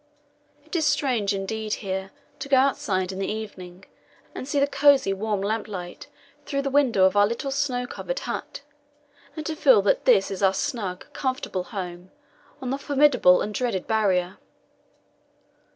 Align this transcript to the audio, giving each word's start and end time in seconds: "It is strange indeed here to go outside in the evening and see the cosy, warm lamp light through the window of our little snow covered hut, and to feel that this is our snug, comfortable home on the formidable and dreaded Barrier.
"It 0.65 0.75
is 0.75 0.87
strange 0.87 1.31
indeed 1.31 1.73
here 1.73 2.09
to 2.39 2.49
go 2.49 2.57
outside 2.57 3.11
in 3.11 3.19
the 3.19 3.31
evening 3.31 3.85
and 4.33 4.47
see 4.47 4.59
the 4.59 4.65
cosy, 4.65 5.13
warm 5.13 5.41
lamp 5.41 5.67
light 5.67 6.07
through 6.43 6.63
the 6.63 6.71
window 6.71 7.03
of 7.05 7.15
our 7.15 7.27
little 7.27 7.51
snow 7.51 7.85
covered 7.85 8.17
hut, 8.21 8.61
and 9.37 9.45
to 9.45 9.55
feel 9.55 9.83
that 9.83 10.05
this 10.05 10.31
is 10.31 10.41
our 10.41 10.55
snug, 10.55 11.05
comfortable 11.13 11.65
home 11.65 12.09
on 12.63 12.71
the 12.71 12.79
formidable 12.79 13.41
and 13.43 13.53
dreaded 13.53 13.85
Barrier. 13.85 14.39